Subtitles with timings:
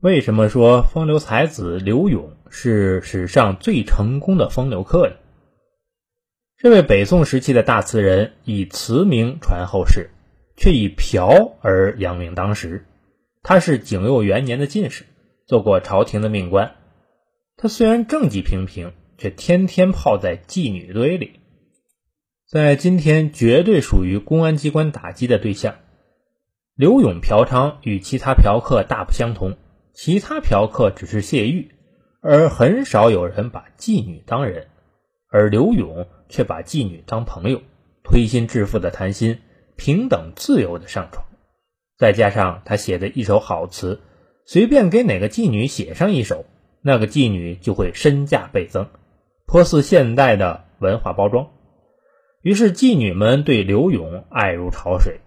[0.00, 5.16] 为什么说风流才子刘永是史上最成功的风流客呢？
[6.56, 10.10] 这位北宋时期的大词人以词名传后世，
[10.56, 12.86] 却以嫖而扬名当时。
[13.42, 15.04] 他是景佑元年的进士，
[15.46, 16.76] 做过朝廷的命官。
[17.56, 21.40] 他虽然政绩平平，却天天泡在妓女堆里，
[22.46, 25.74] 在今天绝对属于公安机关打击的对象。
[26.76, 29.56] 刘永嫖娼与其他嫖客大不相同，
[29.98, 31.72] 其他嫖客只是泄欲，
[32.20, 34.68] 而很少有人把妓女当人，
[35.28, 37.62] 而刘勇却把妓女当朋友，
[38.04, 39.40] 推心置腹的谈心，
[39.76, 41.26] 平等自由的上床。
[41.98, 44.00] 再加上他写的一手好词，
[44.46, 46.44] 随便给哪个妓女写上一首，
[46.80, 48.86] 那个妓女就会身价倍增，
[49.48, 51.50] 颇似现代的文化包装。
[52.42, 55.18] 于是妓女们对刘勇爱如潮水。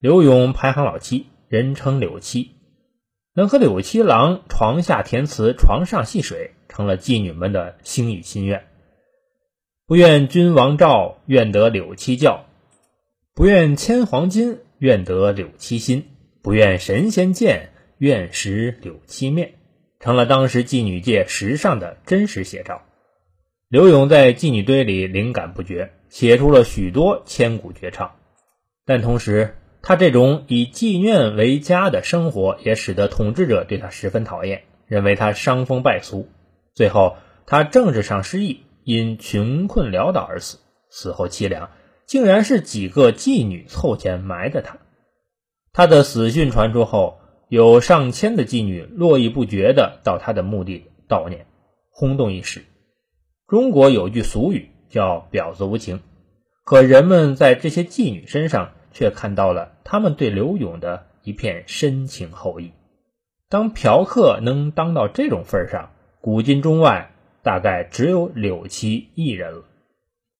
[0.00, 2.55] 刘勇排行老七，人称柳七，
[3.36, 8.64] 能和柳七郎床下填词，床上戏水，成了妓女们的心语心愿。
[9.86, 12.46] 不愿君王诏，愿得柳七教；
[13.34, 16.04] 不愿千黄金，愿得柳七心；
[16.42, 19.52] 不愿神仙见，愿识柳七面，
[20.00, 22.80] 成了当时妓女界时尚的真实写照。
[23.68, 28.12] 柳永在妓女堆里灵感不绝，写出了许多千古绝唱，
[28.86, 29.56] 但同时。
[29.88, 36.28] 他这种以妓院为家的生活，也使得统治者对他十分讨厌，认为他伤风败俗。
[36.74, 37.14] 最后，
[37.46, 40.58] 他政治上失意，因穷困潦倒而死。
[40.90, 41.70] 死后凄凉，
[42.04, 44.78] 竟然是几个妓女凑钱埋的他。
[45.72, 51.46] 他的死讯传出后，有上千的妓女络绎不绝地到他的墓地悼念，
[51.90, 52.64] 轰动一时。
[53.46, 56.00] 中国有句俗语叫“婊子无情”，
[56.66, 58.72] 可人们在这些妓女身上。
[58.96, 62.72] 却看到了他们对刘勇的一片深情厚谊。
[63.50, 65.90] 当嫖客能当到这种份上，
[66.22, 67.10] 古今中外
[67.42, 69.64] 大概只有柳七一人了。